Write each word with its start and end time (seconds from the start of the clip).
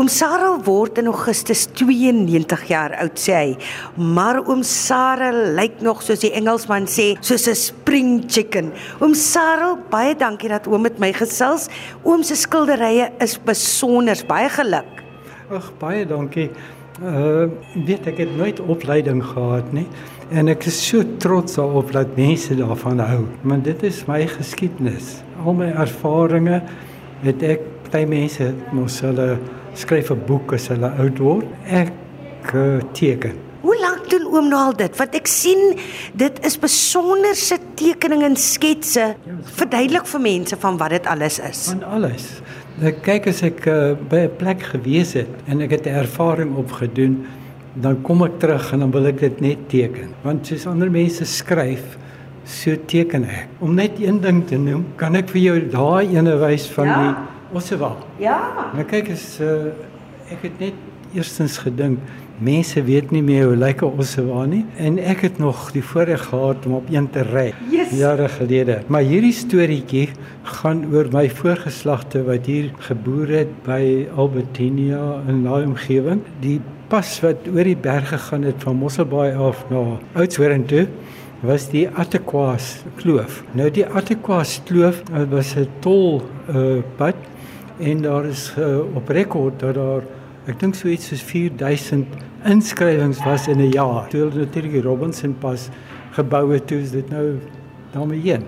Oom 0.00 0.08
Sarel 0.08 0.62
word 0.64 0.96
in 0.96 1.10
Augustus 1.10 1.66
92 1.76 2.62
jaar 2.70 2.94
oud 3.02 3.18
sê 3.20 3.34
hy. 3.36 3.48
Maar 4.00 4.38
oom 4.46 4.62
Sarel 4.64 5.50
lyk 5.58 5.82
nog 5.84 6.00
soos 6.00 6.22
die 6.22 6.30
Engelsman 6.38 6.86
sê, 6.88 7.18
soos 7.20 7.44
'n 7.46 7.54
spring 7.54 8.24
chicken. 8.24 8.72
Oom 9.02 9.12
Sarel, 9.12 9.76
baie 9.90 10.14
dankie 10.16 10.48
dat 10.48 10.66
oom 10.66 10.88
met 10.88 10.98
my 10.98 11.12
gesels. 11.12 11.68
Oom 12.02 12.22
se 12.22 12.34
skilderye 12.34 13.10
is 13.20 13.36
besonder 13.36 14.16
baie 14.26 14.48
geluk. 14.48 15.04
Ag 15.50 15.70
baie 15.78 16.06
dankie. 16.06 16.48
Uh 17.02 17.50
weet 17.84 18.06
ek 18.06 18.24
het 18.24 18.36
nooit 18.36 18.60
opleiding 18.60 19.22
gehad 19.22 19.72
nie 19.72 19.86
en 20.30 20.48
ek 20.48 20.64
is 20.66 20.80
so 20.88 21.04
trots 21.18 21.56
daarop 21.56 21.92
dat 21.92 22.16
mense 22.16 22.56
daarvan 22.56 22.98
hou. 23.00 23.26
Want 23.42 23.64
dit 23.64 23.82
is 23.82 24.06
my 24.06 24.26
geskiedenis. 24.26 25.20
Al 25.44 25.52
my 25.52 25.74
ervarings 25.76 26.62
het 27.20 27.42
ek 27.42 27.60
baie 27.92 28.06
mense 28.06 28.54
mos 28.72 29.00
hulle 29.00 29.36
skryf 29.74 30.10
'n 30.10 30.22
boek 30.26 30.52
as 30.52 30.68
hulle 30.68 30.90
oud 30.98 31.18
word. 31.18 31.46
Ek 31.66 31.92
uh, 32.54 32.80
teken. 32.92 33.34
Hoe 33.60 33.76
lank 33.80 34.08
doen 34.10 34.24
oom 34.26 34.48
nou 34.48 34.60
al 34.70 34.76
dit? 34.76 34.96
Want 34.96 35.14
ek 35.14 35.26
sien 35.26 35.76
dit 36.14 36.38
is 36.46 36.56
besonderse 36.58 37.58
tekeninge 37.76 38.24
en 38.24 38.36
sketse. 38.36 39.14
Verduidelik 39.58 40.06
vir 40.06 40.20
mense 40.20 40.56
van 40.56 40.78
wat 40.80 40.90
dit 40.90 41.06
alles 41.06 41.38
is. 41.38 41.66
Van 41.68 41.82
alles. 41.84 42.40
Ek 42.82 43.02
kyk 43.04 43.26
as 43.28 43.42
ek 43.42 43.66
uh, 43.66 43.92
by 44.08 44.24
'n 44.24 44.36
plek 44.38 44.62
gewees 44.62 45.12
het 45.14 45.28
en 45.46 45.60
ek 45.60 45.70
het 45.70 45.86
'n 45.86 46.00
ervaring 46.00 46.56
opgedoen, 46.56 47.26
dan 47.74 48.02
kom 48.02 48.22
ek 48.24 48.38
terug 48.40 48.72
en 48.72 48.78
dan 48.80 48.90
wil 48.90 49.06
ek 49.06 49.20
dit 49.20 49.40
net 49.40 49.68
teken. 49.68 50.08
Want 50.24 50.46
soos 50.46 50.66
ander 50.66 50.90
mense 50.90 51.24
skryf, 51.24 51.98
so 52.44 52.74
teken 52.86 53.24
ek. 53.24 53.46
Om 53.60 53.74
net 53.74 54.00
een 54.00 54.20
ding 54.20 54.46
te 54.46 54.56
noem, 54.56 54.86
kan 54.96 55.14
ek 55.16 55.28
vir 55.28 55.40
jou 55.40 55.60
daai 55.68 56.16
ene 56.16 56.36
wys 56.38 56.66
van 56.66 56.86
Ja. 56.86 56.96
die 57.02 57.14
Ossewa. 57.52 57.96
Ja. 58.18 58.38
Maar 58.74 58.84
kyk 58.84 59.10
as 59.10 59.38
uh, 59.40 59.72
ek 60.30 60.42
het 60.42 60.58
net 60.60 60.74
eerstens 61.14 61.58
gedink 61.58 61.98
mense 62.40 62.80
weet 62.86 63.10
nie 63.10 63.22
meer 63.22 63.46
hoe 63.50 63.56
lyk 63.56 63.82
'n 63.82 63.98
Ossewa 63.98 64.44
nie 64.46 64.64
en 64.78 64.98
ek 64.98 65.20
het 65.26 65.38
nog 65.38 65.72
die 65.72 65.82
voorreg 65.82 66.22
gehad 66.30 66.66
om 66.66 66.72
op 66.78 66.86
een 66.90 67.10
te 67.10 67.22
ry 67.22 67.52
Yes. 67.70 67.90
jare 67.98 68.28
gelede. 68.28 68.82
Maar 68.86 69.02
hierdie 69.02 69.32
storieetjie 69.32 70.08
gaan 70.42 70.86
oor 70.94 71.08
my 71.12 71.28
voorgeslagte 71.30 72.22
wat 72.24 72.46
hier 72.46 72.70
geboer 72.78 73.28
het 73.28 73.50
by 73.66 74.06
Albertinia 74.16 75.20
in 75.28 75.42
daai 75.44 75.64
omgewing. 75.66 76.22
Die 76.40 76.60
pas 76.88 77.20
wat 77.20 77.36
oor 77.54 77.64
die 77.64 77.76
berge 77.76 78.18
gaan 78.18 78.42
het 78.42 78.62
van 78.62 78.76
Mosselbaai 78.76 79.34
af 79.36 79.64
na 79.70 79.98
Oudtshoorn 80.14 80.64
toe 80.66 80.86
was 81.42 81.68
die 81.70 81.88
Attequa's 81.88 82.84
kloof. 82.96 83.42
Nou 83.52 83.70
die 83.70 83.86
Attequa's 83.86 84.60
kloof 84.64 85.02
uh, 85.12 85.24
was 85.30 85.54
'n 85.56 85.68
tol 85.80 86.22
uh, 86.54 86.82
pad 86.96 87.14
en 87.80 88.02
daar 88.02 88.24
is 88.28 88.54
uh, 88.58 88.78
op 88.94 89.08
rekord 89.08 89.60
dat 89.60 89.74
daar 89.74 90.06
ek 90.48 90.58
dink 90.60 90.74
so 90.74 90.88
iets 90.88 91.10
soos 91.10 91.22
4000 91.22 92.06
inskrywings 92.48 93.20
was 93.24 93.48
in 93.48 93.60
'n 93.60 93.72
jaar. 93.72 94.08
Toe 94.08 94.20
hulle 94.20 94.44
natuurlik 94.44 94.72
die 94.72 94.82
Robinson 94.82 95.34
pas 95.38 95.68
gebou 96.16 96.52
het, 96.52 96.66
toe 96.66 96.80
is 96.80 96.90
dit 96.90 97.10
nou 97.10 97.38
daarmee 97.92 98.20
heen. 98.20 98.44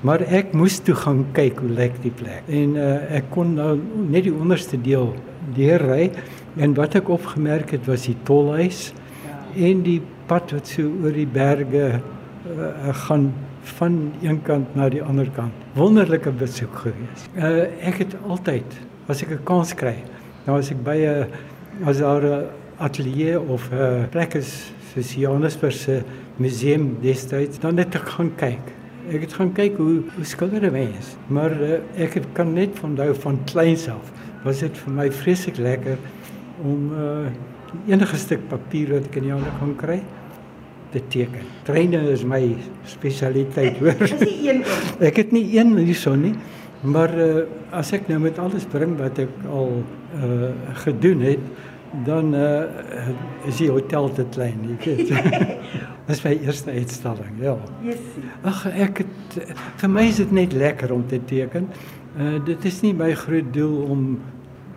Maar 0.00 0.20
ek 0.20 0.52
moes 0.52 0.78
toe 0.78 0.94
gaan 0.94 1.24
kyk 1.32 1.58
hoe 1.58 1.70
lyk 1.70 1.94
die 2.02 2.12
plek. 2.12 2.42
En 2.48 2.76
uh, 2.76 3.16
ek 3.16 3.30
kon 3.30 3.54
nou 3.54 3.78
net 4.08 4.24
die 4.24 4.34
onderste 4.34 4.80
deel 4.80 5.14
deurry 5.56 6.10
en 6.56 6.74
wat 6.74 6.94
ek 6.94 7.08
opgemerk 7.08 7.70
het 7.70 7.86
was 7.86 8.06
die 8.06 8.16
tolhuis 8.22 8.92
ja. 9.24 9.66
en 9.68 9.82
die 9.82 10.00
pad 10.26 10.52
wat 10.52 10.68
so 10.68 10.82
oor 11.02 11.12
die 11.12 11.28
berge 11.28 12.00
uh, 12.00 12.94
gaan 13.06 13.32
van 13.78 14.12
een 14.22 14.42
kant 14.42 14.74
na 14.74 14.88
die 14.92 15.02
ander 15.02 15.28
kant. 15.34 15.52
Wonderlike 15.74 16.30
besoek 16.38 16.76
gewees. 16.84 17.24
Uh, 17.36 17.64
ek 17.88 18.02
het 18.04 18.16
altyd 18.28 18.76
as 19.08 19.22
ek 19.22 19.30
'n 19.30 19.44
kans 19.44 19.74
kry, 19.74 19.96
nou 20.46 20.58
as 20.58 20.70
ek 20.70 20.82
by 20.84 20.96
'n 20.96 21.26
as 21.84 21.98
daar 21.98 22.22
'n 22.22 22.46
ateljee 22.78 23.40
of 23.40 23.70
'n 23.72 24.08
plek 24.10 24.34
is 24.34 24.72
soos 24.94 25.14
Johannesburg 25.14 25.72
se 25.72 26.02
museum 26.36 26.96
destyds, 27.00 27.58
dan 27.58 27.76
het 27.76 27.94
ek 27.94 28.08
gaan 28.08 28.32
kyk. 28.36 28.72
Ek 29.10 29.20
het 29.20 29.32
gaan 29.32 29.52
kyk 29.52 29.76
hoe 29.76 30.02
hoe 30.16 30.24
skilder 30.24 30.72
mense, 30.72 31.16
maar 31.26 31.50
uh, 31.50 31.80
ek 31.96 32.22
kan 32.32 32.52
net 32.52 32.80
onthou 32.82 33.14
van 33.14 33.38
kleins 33.44 33.88
af 33.88 34.12
was 34.44 34.60
dit 34.60 34.76
vir 34.78 34.92
my 34.92 35.10
vreeslik 35.10 35.56
lekker 35.56 35.98
om 36.62 36.92
uh, 36.92 37.28
enige 37.88 38.16
stuk 38.16 38.48
papier 38.48 38.92
wat 38.92 39.08
ek 39.08 39.16
in 39.16 39.22
die 39.28 39.32
hande 39.32 39.52
kan 39.58 39.76
kry 39.76 40.02
te 40.94 41.02
teken. 41.12 41.46
Treine 41.66 42.00
is 42.12 42.24
my 42.28 42.40
spesialiteit, 42.88 43.78
hoor. 43.82 43.98
Dis 44.00 44.16
die 44.22 44.48
een. 44.48 44.62
Ek 45.10 45.18
het 45.22 45.34
nie 45.34 45.46
een 45.56 45.74
hierson 45.80 46.22
nie, 46.28 46.34
maar 46.86 47.12
uh, 47.18 47.44
as 47.74 47.94
ek 47.96 48.10
nou 48.10 48.20
met 48.22 48.38
alles 48.38 48.66
bring 48.70 48.92
wat 49.00 49.18
ek 49.22 49.46
al 49.48 49.70
uh, 49.80 50.50
gedoen 50.84 51.24
het, 51.24 51.46
dan 52.04 52.34
uh, 52.34 53.08
is 53.48 53.60
die 53.62 53.70
hotel 53.70 54.10
te 54.12 54.26
klein, 54.34 54.60
jy 54.68 54.76
weet. 54.84 55.12
Dis 56.08 56.20
my 56.24 56.34
eerste 56.44 56.74
uitstalling, 56.74 57.38
ja. 57.40 57.56
Jessie. 57.84 58.24
Ag 58.44 58.64
ek 58.68 59.04
het 59.04 59.38
vir 59.80 59.92
my 59.92 60.06
is 60.10 60.20
dit 60.20 60.34
net 60.36 60.52
lekker 60.52 60.92
om 60.92 61.06
te 61.08 61.20
teken. 61.30 61.70
Uh 62.14 62.36
dit 62.46 62.66
is 62.68 62.82
nie 62.84 62.92
my 62.94 63.14
groot 63.18 63.48
doel 63.54 63.78
om 63.90 64.08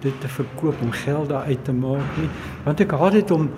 dit 0.02 0.22
te 0.22 0.30
verkoop 0.30 0.80
om 0.86 0.94
geld 1.04 1.30
daar 1.30 1.50
uit 1.50 1.64
te 1.66 1.74
maak 1.74 2.20
nie, 2.22 2.30
want 2.66 2.82
ek 2.86 2.94
haat 2.98 3.18
dit 3.18 3.34
om 3.34 3.50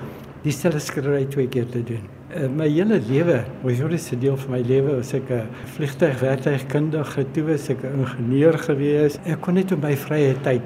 dieselfde 0.44 0.80
skildery 0.84 1.26
twee 1.28 1.52
keer 1.52 1.68
te 1.70 1.84
doen. 1.84 2.08
Uh, 2.30 2.46
my 2.54 2.68
hele 2.70 3.00
lewe, 3.08 3.40
majoritiese 3.64 4.18
deel 4.22 4.36
van 4.38 4.52
my 4.54 4.60
lewe 4.62 5.00
was 5.00 5.16
ek 5.18 5.32
'n 5.34 5.48
vliegtuigwerktuigkundige, 5.74 7.26
toe 7.34 7.44
was 7.48 7.70
ek 7.70 7.82
'n 7.82 8.04
ingenieur 8.04 8.54
gewees. 8.54 9.18
Ek 9.26 9.42
kon 9.42 9.56
net 9.56 9.72
op 9.72 9.82
my 9.82 9.96
vrye 9.98 10.36
tyd 10.44 10.62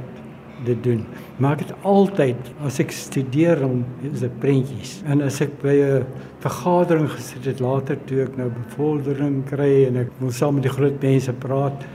dit 0.66 0.84
doen. 0.84 1.06
Maar 1.38 1.54
ek 1.54 1.68
het 1.68 1.74
altyd 1.84 2.36
as 2.66 2.80
ek 2.80 2.92
studeer 2.92 3.64
om 3.64 3.86
is 4.12 4.20
dit 4.20 4.40
prentjies. 4.40 5.02
En 5.06 5.22
as 5.22 5.40
ek 5.40 5.62
by 5.62 5.76
'n 5.80 6.06
vergadering 6.40 7.10
gesit 7.10 7.46
het 7.46 7.60
later 7.60 7.98
toe 8.06 8.24
ek 8.24 8.36
nou 8.38 8.50
bevordering 8.50 9.46
kry 9.46 9.86
en 9.88 9.98
ek 9.98 10.10
moet 10.20 10.34
saam 10.34 10.56
met 10.56 10.64
die 10.64 10.78
groot 10.78 11.02
mense 11.02 11.32
praat, 11.32 11.86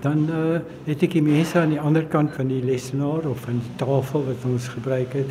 dan 0.00 0.28
uh, 0.30 0.60
het 0.86 1.02
ek 1.02 1.12
die 1.12 1.22
mense 1.22 1.58
aan 1.58 1.76
die 1.76 1.80
ander 1.80 2.06
kant 2.06 2.32
van 2.32 2.48
die 2.48 2.64
lesenaar 2.64 3.28
of 3.28 3.40
van 3.40 3.60
die 3.60 3.76
tafel 3.76 4.24
wat 4.24 4.44
ons 4.44 4.68
gebruik 4.68 5.12
het 5.12 5.28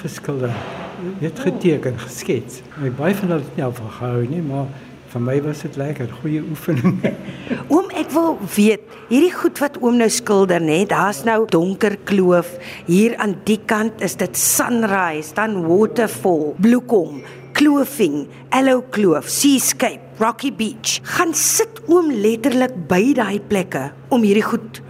geskilder. 0.00 0.87
Net 1.20 1.38
geteken, 1.38 1.98
geskets. 1.98 2.60
Het 2.80 2.96
baie 2.98 3.14
van 3.14 3.28
dit 3.36 3.56
nie 3.56 3.64
afgehou 3.64 4.22
nie, 4.26 4.42
maar 4.42 4.66
vir 5.08 5.22
my 5.24 5.36
was 5.46 5.62
dit 5.64 5.76
lekker, 5.80 6.10
goeie 6.20 6.42
oefening. 6.50 6.98
Oom, 7.72 7.86
ek 7.96 8.10
wil 8.12 8.34
weet, 8.56 8.82
hierdie 9.08 9.32
goed 9.32 9.60
wat 9.62 9.78
oom 9.80 9.96
nou 10.00 10.08
skilder, 10.12 10.60
nê, 10.60 10.82
daar's 10.90 11.22
nou 11.24 11.44
donker 11.48 11.96
kloof. 12.08 12.50
Hier 12.90 13.16
aan 13.22 13.36
die 13.48 13.60
kant 13.70 14.02
is 14.04 14.18
dit 14.20 14.36
sunrise, 14.36 15.32
dan 15.38 15.62
waterfall, 15.64 16.50
bloekom, 16.60 17.22
kloofing, 17.56 18.26
Allow 18.54 18.82
Kloof, 18.94 19.30
Seascape, 19.32 20.02
Rocky 20.20 20.52
Beach. 20.54 20.98
Gaan 21.16 21.32
sit 21.34 21.80
oom 21.88 22.10
letterlik 22.12 22.74
by 22.90 23.00
daai 23.16 23.38
plekke 23.40 23.88
om 24.14 24.26
hierdie 24.26 24.44
goed 24.46 24.82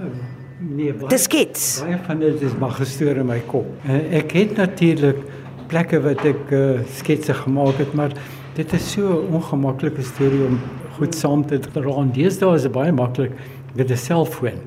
Nee, 0.58 0.90
baie, 0.92 1.08
te 1.12 1.16
skets. 1.22 1.78
baie 1.84 1.96
van 2.08 2.18
dit 2.20 2.42
is 2.42 2.54
maar 2.58 2.74
gestoor 2.74 3.20
in 3.22 3.28
my 3.30 3.38
kop. 3.46 3.66
Uh, 3.86 4.00
ek 4.18 4.34
het 4.34 4.56
natuurlik 4.58 5.20
plekke 5.68 6.00
wat 6.04 6.24
ek 6.26 6.52
uh, 6.52 6.80
sketse 6.98 7.34
gemaak 7.44 7.78
het, 7.78 7.94
maar 7.94 8.12
dit 8.56 8.72
is 8.72 8.92
so 8.92 9.02
'n 9.22 9.34
ongemaklike 9.38 10.02
storie 10.02 10.44
om 10.46 10.60
goed 10.98 11.14
saam 11.14 11.46
te 11.46 11.58
dra. 11.58 11.94
En 12.00 12.12
deesdae 12.12 12.54
is 12.54 12.62
dit 12.62 12.72
baie 12.72 12.92
maklik 12.92 13.32
met 13.74 13.90
'n 13.90 13.96
selfoon. 13.96 14.58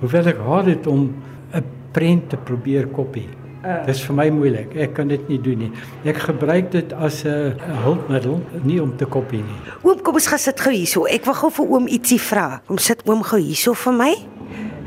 Hoewel 0.00 0.26
ek 0.26 0.38
haat 0.38 0.64
dit 0.64 0.86
om 0.86 1.14
'n 1.54 1.64
prent 1.92 2.28
te 2.30 2.36
probeer 2.36 2.86
kopie. 2.86 3.28
Uh. 3.62 3.86
Dis 3.86 4.00
vir 4.02 4.14
my 4.14 4.30
moeilik. 4.30 4.74
Ek 4.74 4.94
kan 4.94 5.08
dit 5.08 5.28
nie 5.28 5.38
doen 5.38 5.58
nie. 5.58 5.70
Ek 6.04 6.16
gebruik 6.16 6.72
dit 6.72 6.92
as 6.92 7.24
'n 7.24 7.54
hulpmiddel, 7.84 8.40
nie 8.62 8.82
om 8.82 8.96
te 8.96 9.04
kopie 9.04 9.42
nie. 9.42 9.60
Oom, 9.82 10.02
kom 10.02 10.14
ons 10.14 10.26
gaan 10.26 10.38
sit 10.38 10.60
gou 10.60 10.72
hierso. 10.72 11.04
Ek 11.06 11.24
wil 11.24 11.34
gou 11.34 11.50
vir 11.50 11.66
oom 11.66 11.86
ietsie 11.86 12.20
vra. 12.20 12.60
Kom 12.66 12.78
sit 12.78 13.02
oom 13.06 13.22
gou 13.22 13.38
hierso 13.38 13.74
vir 13.74 13.92
my. 13.92 14.14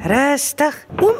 Rustig. 0.04 0.88
Oom, 1.02 1.16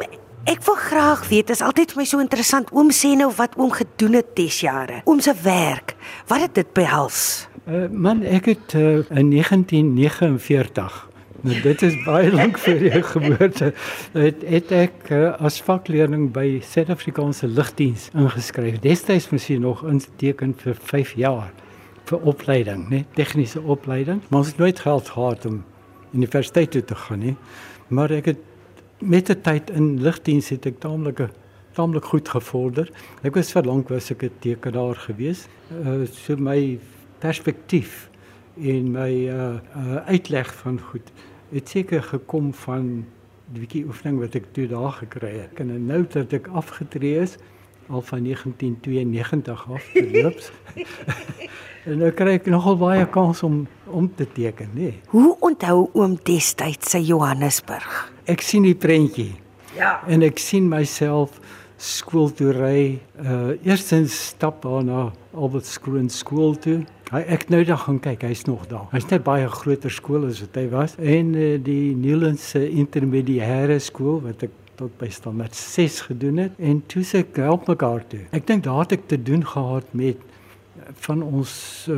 ek 0.46 0.62
wil 0.66 0.78
graag 0.78 1.26
weet, 1.28 1.50
is 1.50 1.62
altyd 1.64 1.92
vir 1.92 2.02
my 2.02 2.06
so 2.08 2.22
interessant. 2.22 2.70
Oom 2.72 2.92
sê 2.94 3.14
nou 3.18 3.30
wat 3.36 3.56
oom 3.58 3.72
gedoen 3.74 4.20
het 4.20 4.32
des 4.38 4.60
jare. 4.62 5.02
Oom 5.04 5.20
se 5.20 5.34
werk. 5.42 5.96
Wat 6.30 6.46
het 6.46 6.54
dit 6.54 6.72
behels? 6.76 7.48
Uh, 7.66 7.86
man, 7.90 8.22
ek 8.22 8.52
het 8.54 8.78
uh, 8.78 9.02
in 9.10 9.30
1949 9.34 11.04
Nou 11.46 11.60
dit 11.62 11.82
is 11.82 11.94
baie 12.02 12.30
lank 12.32 12.58
voor 12.58 12.80
jou 12.82 13.02
geboorte. 13.14 13.68
Het, 14.12 14.42
het 14.48 14.72
ek 14.74 15.10
uh, 15.14 15.28
as 15.44 15.60
vakleerling 15.62 16.30
by 16.34 16.58
Suid-Afrikaanse 16.64 17.46
Lugdiens 17.46 18.08
ingeskryf. 18.16 18.80
Destyds 18.82 19.28
moes 19.30 19.46
jy 19.50 19.60
nog 19.62 19.84
inteken 19.86 20.56
vir 20.62 20.78
5 20.80 21.14
jaar 21.20 21.52
vir 22.06 22.26
opleiding, 22.32 22.86
né? 22.90 23.04
Tegniese 23.14 23.62
opleiding. 23.62 24.22
Maar 24.28 24.42
ons 24.42 24.50
het 24.54 24.62
nooit 24.62 24.80
geld 24.80 25.08
gehad 25.14 25.46
om 25.46 25.62
universiteit 26.14 26.70
toe 26.74 26.84
te 26.84 26.98
gaan 27.04 27.22
nie. 27.22 27.36
Maar 27.94 28.18
ek 28.18 28.32
het 28.32 28.45
met 28.98 29.26
die 29.26 29.40
tyd 29.40 29.70
in 29.70 30.00
lugdiens 30.02 30.48
het 30.48 30.66
ek 30.66 30.80
taamlik 30.80 31.26
taamlik 31.76 32.06
goed 32.08 32.28
gevorder. 32.32 32.88
Ek 33.20 33.34
was 33.36 33.50
vir 33.52 33.66
lank 33.68 33.90
was 33.92 34.10
ek 34.10 34.22
'n 34.24 34.32
tekenaar 34.40 34.96
gewees. 34.96 35.48
Uh, 35.68 36.06
so 36.06 36.36
my 36.36 36.78
perspektief 37.20 38.08
en 38.56 38.92
my 38.92 39.12
uh, 39.28 39.60
uh 39.76 39.96
uitleg 40.08 40.54
van 40.54 40.80
goed 40.80 41.12
het 41.52 41.68
seker 41.68 42.02
gekom 42.02 42.54
van 42.54 43.04
die 43.52 43.60
bietjie 43.60 43.84
oefening 43.86 44.18
wat 44.18 44.34
ek 44.34 44.48
toe 44.52 44.66
daar 44.66 44.92
gekry 44.92 45.34
het. 45.38 45.60
En 45.60 45.86
nou 45.86 46.06
dat 46.08 46.32
ek 46.32 46.48
afgetree 46.48 47.20
is 47.20 47.36
al 47.88 48.02
van 48.02 48.22
1992 48.22 49.66
af 49.70 49.82
verloops. 49.92 50.50
en 51.86 51.98
nou 52.02 52.10
kry 52.16 52.36
ek 52.40 52.48
nogal 52.50 52.78
baie 52.80 53.06
kans 53.14 53.42
om 53.46 53.64
om 53.86 54.08
te 54.14 54.26
teken, 54.26 54.72
nê. 54.74 54.90
Nee. 54.90 55.00
Hoe 55.12 55.36
onthou 55.46 55.86
oom 55.94 56.16
destyds 56.26 56.90
sy 56.90 57.04
Johannesburg? 57.06 58.10
Ek 58.26 58.42
sien 58.42 58.66
die 58.66 58.74
prentjie. 58.74 59.36
Ja. 59.76 60.00
En 60.10 60.24
ek 60.26 60.40
sien 60.42 60.66
myself 60.68 61.38
skool 61.76 62.32
toe 62.34 62.52
ry. 62.56 62.98
Uh 63.20 63.54
eerstens 63.62 64.16
stap 64.32 64.62
daar 64.64 64.84
na 64.84 65.00
Albert 65.34 65.68
Skroon 65.68 66.10
skool 66.10 66.56
toe. 66.58 66.80
Hy 67.12 67.22
ek 67.36 67.46
nou 67.54 67.62
dan 67.62 67.78
gaan 67.78 67.98
kyk, 68.02 68.24
hy's 68.26 68.46
nog 68.48 68.64
daar. 68.66 68.88
Hy's 68.90 69.06
net 69.12 69.22
baie 69.26 69.46
groter 69.46 69.92
skool 69.94 70.26
as 70.26 70.40
wat 70.42 70.56
hy 70.58 70.64
was 70.72 70.96
en 70.98 71.34
uh, 71.38 71.52
die 71.62 71.94
Newlands 71.94 72.48
intermediêre 72.58 73.78
skool 73.84 74.18
wat 74.24 74.42
ek 74.48 74.56
tot 74.76 74.92
by 75.00 75.08
standaard 75.10 75.54
6 75.56 76.00
gedoen 76.10 76.36
het 76.36 76.52
en 76.58 76.82
toe 76.86 77.04
se 77.04 77.24
help 77.32 77.66
mekaar 77.68 78.06
toe. 78.06 78.24
Ek 78.30 78.46
dink 78.46 78.64
daar 78.64 78.84
het 78.84 78.92
ek 78.92 79.08
te 79.08 79.22
doen 79.22 79.46
gehad 79.46 79.92
met 79.96 80.16
van 81.06 81.22
ons 81.22 81.52
uh, 81.90 81.96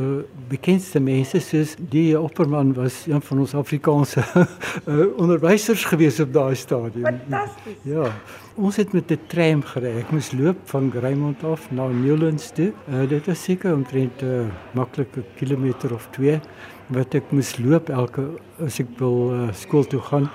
bekendste 0.49 0.99
mense 1.03 1.39
soos 1.43 1.75
die 1.91 2.13
opperman 2.19 2.71
was 2.77 3.03
een 3.07 3.21
van 3.21 3.41
ons 3.43 3.53
Afrikaanse 3.57 4.23
uh, 4.23 5.05
onderwysers 5.23 5.83
gewees 5.89 6.19
op 6.23 6.33
daai 6.33 6.55
stadium. 6.55 7.05
Fantasties. 7.05 7.79
Ja. 7.87 8.09
Ons 8.55 8.79
het 8.81 8.93
met 8.93 9.11
'n 9.11 9.19
tram 9.27 9.63
gery. 9.63 9.93
Ek 9.99 10.11
moes 10.11 10.31
loop 10.31 10.57
van 10.65 10.91
Greymont 10.91 11.43
af 11.43 11.71
na 11.71 11.87
Newlands 11.87 12.51
toe. 12.51 12.71
Uh, 12.87 13.07
dit 13.09 13.25
was 13.25 13.43
seker 13.43 13.73
omtrent 13.73 14.21
'n 14.21 14.25
uh, 14.25 14.47
maklike 14.71 15.23
kilometer 15.35 15.93
of 15.93 16.07
2 16.11 16.39
wat 16.87 17.13
ek 17.13 17.31
moes 17.31 17.57
loop 17.57 17.89
elke 17.89 18.25
as 18.59 18.79
ek 18.79 18.87
wil 18.97 19.31
uh, 19.33 19.53
skool 19.53 19.85
toe 19.85 20.01
gaan. 20.01 20.29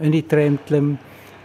In 0.00 0.10
die 0.10 0.26
tram 0.26 0.58
klim. 0.66 0.98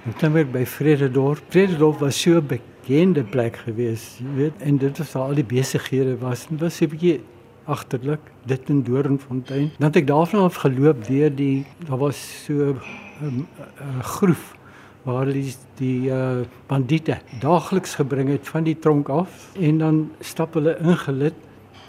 En 0.05 0.13
klim 0.13 0.35
ek 0.37 0.51
by 0.53 0.65
Vrededorp. 0.65 1.41
Vrededorp 1.49 1.99
was 1.99 2.21
so 2.21 2.41
bekend 2.41 2.75
bekende 2.85 3.23
plek 3.23 3.55
gewees, 3.65 4.03
jy 4.21 4.31
weet, 4.37 4.59
en 4.61 4.77
dit 4.77 4.99
was 5.01 5.15
al 5.17 5.39
die 5.39 5.45
besighede 5.45 6.19
was, 6.21 6.45
dit 6.49 6.61
was 6.61 6.81
'n 6.81 6.89
bietjie 6.89 7.21
agterlik, 7.65 8.19
dit 8.45 8.69
in 8.69 8.83
Doornfontein. 8.83 9.71
Dan 9.79 9.87
het 9.87 9.95
ek 9.95 10.07
daarvan 10.07 10.43
af 10.43 10.61
geloop 10.61 11.07
deur 11.07 11.35
die 11.35 11.65
daar 11.87 11.97
was 11.97 12.45
so 12.45 12.53
'n 12.53 12.79
um, 13.23 13.47
uh, 13.57 14.03
groef 14.03 14.55
waar 15.03 15.25
die 15.25 15.53
die 15.77 16.09
uh, 16.09 16.45
bandiete 16.67 17.17
daagliks 17.39 17.95
gebring 17.95 18.29
het 18.29 18.47
van 18.47 18.63
die 18.63 18.77
tronk 18.79 19.09
af 19.09 19.49
en 19.59 19.77
dan 19.77 20.11
stap 20.19 20.53
hulle 20.53 20.77
ingelid 20.79 21.33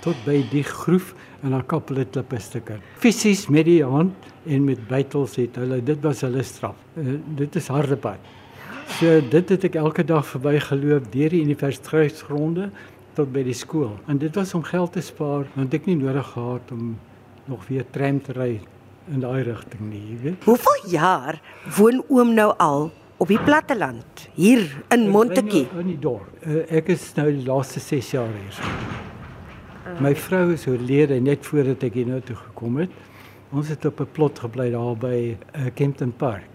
tot 0.06 0.18
by 0.26 0.38
die 0.52 0.64
groef 0.66 1.12
en 1.42 1.52
dan 1.54 1.64
kap 1.66 1.90
hulle 1.90 2.06
klippe 2.06 2.38
stukke. 2.42 2.78
Fisies 3.02 3.46
met 3.52 3.66
die 3.68 3.82
hand 3.84 4.30
en 4.46 4.66
met 4.66 4.82
bytels 4.88 5.36
het 5.40 5.58
hulle 5.60 5.80
dit 5.84 6.02
was 6.04 6.22
hulle 6.26 6.44
straf. 6.46 6.78
Uh, 6.94 7.18
dit 7.38 7.58
is 7.58 7.70
harde 7.74 7.98
pad. 7.98 8.32
So 8.96 9.18
dit 9.30 9.50
het 9.50 9.66
ek 9.66 9.78
elke 9.82 10.04
dag 10.06 10.26
verbygeloop 10.28 11.10
deur 11.12 11.34
die 11.34 11.42
universiteitsgronde 11.42 12.70
tot 13.16 13.32
by 13.34 13.42
die 13.46 13.56
skool. 13.56 13.96
En 14.06 14.20
dit 14.22 14.34
was 14.38 14.54
om 14.54 14.62
geld 14.66 14.94
te 14.94 15.02
spaar 15.02 15.48
want 15.56 15.74
ek 15.74 15.90
nie 15.90 15.98
nodig 15.98 16.30
gehad 16.36 16.72
om 16.76 16.94
nog 17.50 17.66
weer 17.70 17.86
tram 17.94 18.20
te 18.22 18.34
ry 18.36 18.52
in 19.12 19.22
daai 19.22 19.42
rigting 19.46 19.90
nie, 19.90 20.02
jy 20.10 20.20
weet. 20.22 20.46
Hoeveel 20.46 20.86
jaar 20.90 21.40
woon 21.78 22.02
oom 22.10 22.34
nou 22.34 22.50
al 22.62 22.88
op 23.22 23.30
die 23.30 23.40
platteland 23.40 24.26
hier 24.34 24.66
in 24.94 25.08
Montetjie? 25.14 25.66
In 25.78 25.92
die 25.94 26.00
dorp. 26.02 26.30
Uh, 26.42 26.64
ek 26.82 26.94
is 26.94 27.12
nou 27.18 27.30
die 27.32 27.46
laaste 27.46 27.82
6 27.82 28.14
jaar 28.18 28.32
hier. 28.34 29.05
My 30.00 30.10
vrou 30.18 30.50
is 30.52 30.66
oorlede 30.66 31.20
net 31.22 31.46
voordat 31.46 31.84
ek 31.86 31.94
hier 32.00 32.08
nou 32.10 32.18
toe 32.20 32.34
gekom 32.36 32.80
het. 32.82 32.90
Ons 33.54 33.68
het 33.70 33.84
op 33.86 34.00
'n 34.00 34.08
plot 34.12 34.38
gebly 34.38 34.70
daar 34.70 34.96
by 34.98 35.36
uh, 35.36 35.70
Kempton 35.74 36.12
Park. 36.12 36.50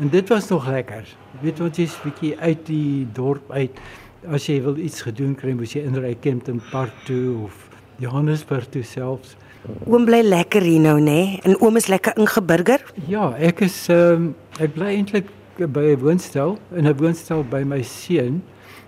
En 0.00 0.08
dit 0.08 0.28
was 0.28 0.48
nog 0.48 0.66
lekker. 0.66 1.04
Weet 1.40 1.58
wat 1.58 1.76
jy's 1.76 2.00
bietjie 2.02 2.38
uit 2.38 2.66
die 2.66 3.06
dorp 3.12 3.50
uit. 3.50 3.78
As 4.26 4.46
jy 4.46 4.62
wil 4.62 4.76
iets 4.76 5.02
gedoen 5.02 5.34
kry, 5.34 5.52
moet 5.52 5.72
jy 5.72 5.84
inry 5.84 6.16
Kempton 6.20 6.62
Park 6.70 6.92
toe 7.04 7.44
of 7.44 7.68
Johannesburg 7.96 8.66
toe 8.68 8.82
selfs. 8.82 9.36
Oom 9.86 10.04
bly 10.04 10.22
lekker 10.22 10.62
hier 10.62 10.80
nou, 10.80 10.98
nê? 11.00 11.04
Nee? 11.04 11.40
En 11.42 11.60
oom 11.60 11.76
is 11.76 11.86
lekker 11.86 12.16
ingeburger? 12.16 12.82
Ja, 13.06 13.34
ek 13.38 13.60
is 13.60 13.88
um, 13.88 14.34
ek 14.58 14.74
bly 14.74 14.96
eintlik 14.96 15.28
by 15.58 15.92
'n 15.92 16.00
woonstel, 16.00 16.58
in 16.74 16.88
'n 16.88 16.96
woonstel 16.96 17.44
by 17.44 17.62
my 17.62 17.82
seun, 17.82 18.42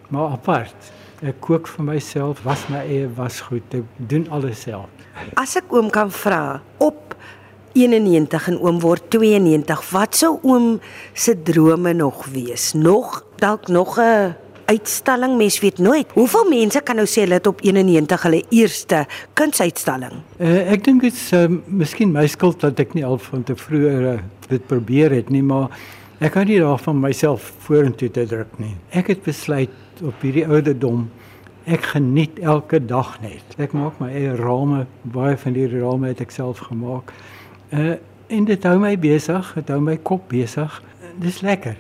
maar 0.08 0.32
apart. 0.32 0.92
Ek 1.22 1.38
kook 1.40 1.68
vir 1.70 1.84
myself, 1.84 2.42
was 2.44 2.64
my 2.68 2.82
eie 2.82 3.08
wasgoed, 3.16 3.74
ek 3.74 3.98
doen 4.10 4.26
alles 4.34 4.64
self. 4.66 4.90
As 5.38 5.54
ek 5.56 5.70
oom 5.70 5.90
kan 5.94 6.10
vra, 6.10 6.60
op 6.82 7.14
91 7.74 8.48
en 8.50 8.58
oom 8.62 8.80
word 8.82 9.06
92. 9.14 9.82
Wat 9.94 10.16
sou 10.18 10.38
oom 10.42 10.80
se 11.12 11.34
drome 11.46 11.94
nog 11.94 12.26
wees? 12.34 12.72
Nog 12.74 13.22
dalk 13.42 13.68
nog 13.68 13.98
'n 13.98 14.34
uitstalling, 14.64 15.36
mens 15.36 15.60
weet 15.60 15.78
nooit. 15.78 16.06
Hoeveel 16.12 16.48
mense 16.48 16.80
kan 16.80 16.96
nou 16.96 17.06
sê 17.06 17.24
hulle 17.24 17.38
het 17.38 17.46
op 17.46 17.60
91 17.60 18.22
hulle 18.22 18.42
eerste 18.48 19.06
kunsuitstalling? 19.32 20.22
Uh, 20.38 20.72
ek 20.72 20.84
dink 20.84 21.04
dit 21.04 21.12
is 21.12 21.32
uh, 21.32 21.46
miskien 21.66 22.12
my 22.12 22.26
skuld 22.26 22.60
dat 22.60 22.78
ek 22.78 22.94
nie 22.94 23.04
al 23.04 23.18
van 23.18 23.42
te 23.42 23.56
vroeër 23.56 24.14
uh, 24.14 24.20
dit 24.48 24.66
probeer 24.66 25.10
het 25.10 25.28
nie, 25.28 25.42
maar 25.42 25.68
ek 26.24 26.32
kan 26.32 26.48
nie 26.48 26.60
daarvan 26.62 27.00
myself 27.00 27.52
vorentoe 27.66 28.08
te 28.10 28.24
druk 28.26 28.58
nie. 28.58 28.74
Ek 28.96 29.12
het 29.12 29.22
besluit 29.26 30.02
op 30.02 30.24
hierdie 30.24 30.46
ouderdom 30.48 31.04
Ek 31.64 31.86
geniet 31.94 32.38
elke 32.44 32.76
dag 32.76 33.14
net. 33.22 33.54
Ek 33.56 33.72
maak 33.72 33.96
my 33.96 34.10
eie 34.12 34.34
rame, 34.36 34.82
baie 35.14 35.36
van 35.40 35.54
die 35.56 35.64
rame 35.72 36.10
het 36.10 36.20
ek 36.20 36.34
self 36.34 36.60
gemaak. 36.68 37.14
Uh 37.72 37.96
en 38.32 38.46
dit 38.48 38.62
hou 38.64 38.78
my 38.80 38.94
besig, 38.98 39.50
dit 39.54 39.68
hou 39.70 39.78
my 39.84 39.94
kop 40.00 40.22
besig. 40.30 40.72
Dis 41.20 41.42
lekker. 41.44 41.76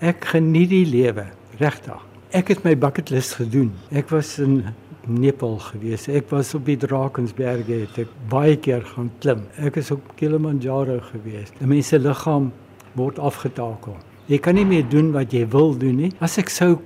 Ek 0.00 0.24
geniet 0.32 0.70
die 0.72 0.86
lewe, 0.88 1.26
regtig. 1.60 2.00
Ek 2.34 2.48
het 2.50 2.64
my 2.64 2.72
bucket 2.80 3.12
list 3.12 3.36
gedoen. 3.38 3.68
Ek 3.92 4.08
was 4.10 4.32
in 4.42 4.62
Nepal 5.06 5.58
gewees. 5.60 6.08
Ek 6.08 6.32
was 6.32 6.54
op 6.56 6.64
die 6.66 6.78
Drakensberge, 6.80 7.84
het 7.84 8.00
ek 8.06 8.16
baie 8.32 8.56
keer 8.56 8.82
gaan 8.94 9.12
klim. 9.20 9.44
Ek 9.60 9.76
is 9.80 9.92
op 9.94 10.08
Kilimanjaro 10.18 10.98
gewees. 11.12 11.52
'n 11.60 11.68
Mens 11.68 11.92
se 11.92 12.00
liggaam 12.00 12.50
word 12.98 13.18
afgetakel. 13.18 13.96
Jy 14.30 14.38
kan 14.40 14.56
nie 14.56 14.64
meer 14.64 14.86
doen 14.88 15.12
wat 15.12 15.34
jy 15.34 15.44
wil 15.52 15.74
doen 15.76 15.98
nie. 16.06 16.12
As 16.24 16.38
ek 16.40 16.52
sou 16.52 16.78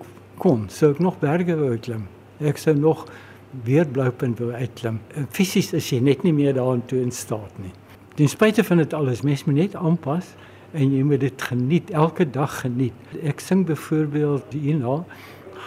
kon, 0.42 0.66
sou 0.72 0.92
ek 0.94 1.02
nog 1.02 1.18
berge 1.22 1.54
wou 1.58 1.76
klim. 1.78 2.06
Ek 2.42 2.58
sou 2.58 2.74
nog 2.74 3.04
weer 3.64 3.86
Bloupunt 3.86 4.40
wou 4.42 4.50
uitklim. 4.52 4.98
Fisies 5.34 5.72
is 5.76 5.88
jy 5.92 6.00
net 6.04 6.24
nie 6.26 6.34
meer 6.34 6.56
daartoe 6.56 7.00
in 7.02 7.14
staat 7.14 7.54
nie. 7.62 7.72
Ten 8.18 8.30
spyte 8.30 8.64
van 8.66 8.82
dit 8.82 8.94
alles, 8.98 9.22
mens 9.22 9.44
moet 9.46 9.60
net 9.60 9.76
aanpas 9.78 10.34
en 10.76 10.90
jy 10.92 11.04
moet 11.06 11.22
dit 11.22 11.42
geniet, 11.48 11.90
elke 11.96 12.26
dag 12.28 12.60
geniet. 12.60 12.96
Ek 13.22 13.40
sing 13.40 13.62
byvoorbeeld 13.68 14.56
hierna 14.58 15.00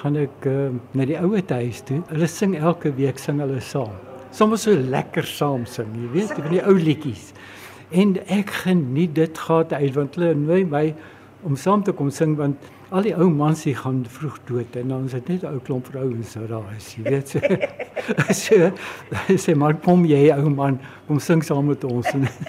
gaan 0.02 0.18
ek 0.20 0.48
uh, 0.50 0.70
na 0.98 1.08
die 1.08 1.18
ouer 1.20 1.46
huis 1.56 1.82
toe. 1.88 2.02
Hulle 2.12 2.28
sing 2.30 2.57
elke 2.57 2.92
week 2.98 3.21
sing 3.21 3.40
hulle 3.42 3.62
saam. 3.64 3.95
Sommige 4.36 4.64
so 4.64 4.76
lekker 4.94 5.28
saam 5.28 5.66
sing, 5.68 5.90
jy 5.95 6.12
weet, 6.14 6.36
van 6.38 6.54
die 6.54 6.62
ou 6.64 6.76
liedjies. 6.78 7.31
En 7.92 8.16
ek 8.31 8.50
geniet 8.64 9.16
dit 9.16 9.38
gehad 9.38 9.74
uit 9.74 9.94
want 9.94 10.16
hulle 10.16 10.33
nooi 10.36 10.64
my 10.66 10.86
om 11.44 11.56
saam 11.60 11.83
te 11.83 11.92
kom 11.92 12.10
sing 12.10 12.38
want 12.40 12.71
al 12.92 13.04
die 13.07 13.16
ou 13.16 13.28
mans 13.30 13.64
hier 13.68 13.78
gaan 13.83 14.04
vroeg 14.07 14.38
dood 14.48 14.76
en 14.80 14.94
dan 14.94 15.06
is 15.10 15.16
dit 15.18 15.28
net 15.36 15.44
ou 15.48 15.57
klomp 15.60 15.88
vrouens 15.92 16.36
wat 16.40 16.52
daar 16.52 16.76
is, 16.78 16.94
jy 16.95 17.04
weet. 17.10 17.36
So, 18.31 18.72
so 19.28 19.38
sê 19.38 19.54
maar 19.58 19.76
kom 19.84 20.06
jy 20.08 20.30
ou 20.34 20.50
man, 20.50 20.80
kom 21.08 21.20
sing 21.22 21.44
saam 21.46 21.68
met 21.70 21.84
ons. 21.88 22.08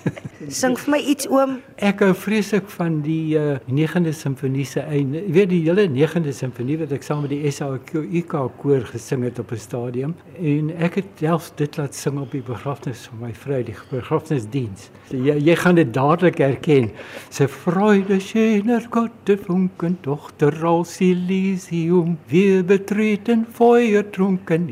sing 0.62 0.76
vir 0.78 0.92
my 0.94 1.00
iets 1.12 1.28
oom. 1.30 1.58
Ek 1.82 2.02
hou 2.04 2.12
vreeslik 2.16 2.68
van 2.76 3.00
die 3.04 3.34
uh, 3.38 3.58
9de 3.68 4.14
simfonie 4.16 4.66
se 4.68 4.82
einde. 4.82 5.20
Jy 5.26 5.34
weet 5.36 5.50
die 5.52 5.60
hele 5.66 5.86
9de 5.90 6.34
simfonie 6.36 6.78
wat 6.80 6.94
ek 6.96 7.06
saam 7.06 7.24
met 7.26 7.34
die 7.34 7.52
SAIK 7.52 7.92
koor 8.32 8.86
gesing 8.92 9.26
het 9.26 9.38
op 9.42 9.52
'n 9.52 9.60
stadium 9.60 10.14
en 10.38 10.70
ek 10.78 11.00
het 11.00 11.08
self 11.20 11.52
dit 11.56 11.76
laat 11.76 11.94
sing 11.94 12.18
op 12.18 12.30
die 12.32 12.42
begrafnis 12.42 13.06
van 13.10 13.26
my 13.26 13.32
vrou, 13.34 13.62
die 13.62 13.76
begrafnisdiens. 13.90 14.90
Jy 15.10 15.36
jy 15.42 15.56
gaan 15.56 15.76
dit 15.76 15.92
dadelik 15.92 16.38
herken. 16.38 16.90
Sy 17.30 17.46
Freude 17.46 18.20
schöner 18.20 18.86
Gott 18.90 19.10
Funken 19.46 19.98
doch 20.02 20.22
Tochter 20.22 20.64
aus 20.64 21.00
Elysium, 21.00 22.16
wir 22.28 22.62
betreten 22.62 23.46
feuertrunken 23.46 24.68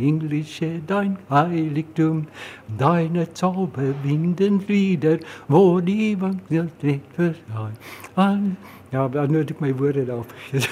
englische 0.70 0.86
dein 0.86 1.18
Heiligtum, 1.28 2.26
deine 2.78 3.26
zauberwinden 3.32 4.62
Lieder, 4.66 5.18
wo 5.48 5.80
die 5.80 6.20
Wandel 6.20 6.70
nicht 6.82 7.00
versagt. 7.14 7.76
Ja, 8.90 9.06
maar 9.06 9.28
nou 9.30 9.38
het 9.38 9.50
ek 9.50 9.60
my 9.62 9.70
woorde 9.78 10.02
daar 10.04 10.24
vergeet. 10.26 10.66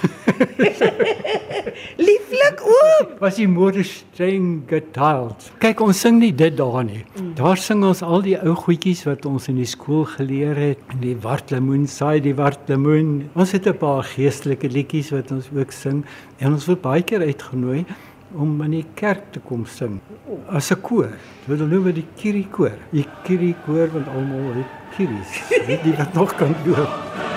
Lieflik 2.09 2.65
oom. 2.67 3.13
Was 3.21 3.37
die 3.39 3.47
moeder 3.47 3.87
streng 3.87 4.65
getaald. 4.67 5.53
Kyk, 5.63 5.79
ons 5.87 6.01
sing 6.03 6.19
nie 6.19 6.33
dit 6.35 6.57
daar 6.59 6.83
nie. 6.83 7.05
Daar 7.39 7.61
sing 7.63 7.85
ons 7.87 8.03
al 8.03 8.27
die 8.27 8.35
ou 8.43 8.57
goedjies 8.59 9.05
wat 9.07 9.23
ons 9.31 9.47
in 9.53 9.61
die 9.63 9.69
skool 9.71 10.03
geleer 10.17 10.59
het. 10.59 10.83
Die 10.99 11.15
wartlemoen, 11.23 11.87
saai 11.87 12.19
die 12.25 12.35
wartlemoen. 12.35 13.29
Ons 13.39 13.55
het 13.55 13.71
'n 13.71 13.79
paar 13.79 14.03
geestelike 14.03 14.67
liedjies 14.67 15.15
wat 15.15 15.31
ons 15.31 15.47
ook 15.55 15.71
sing 15.71 16.03
en 16.43 16.59
ons 16.59 16.67
word 16.67 16.83
baie 16.83 17.03
keer 17.03 17.23
uitgenooi 17.23 17.87
om 18.35 18.63
in 18.63 18.71
die 18.71 18.87
kerk 18.95 19.33
te 19.33 19.41
kom 19.41 19.65
sing 19.67 20.01
as 20.49 20.71
'n 20.73 20.81
koor. 20.81 21.13
Hulle 21.47 21.67
noem 21.67 21.85
dit 21.85 21.95
die 21.95 22.09
Kiri 22.17 22.47
koor. 22.51 22.77
Die 22.91 23.07
Kiri 23.25 23.55
koor 23.65 23.89
want 23.93 24.09
almal 24.09 24.55
het 24.55 24.73
kiries. 24.97 25.33
Weet 25.67 25.85
jy 25.85 25.97
wat 25.97 26.13
nog 26.15 26.35
kan 26.35 26.55
doen? 26.65 27.28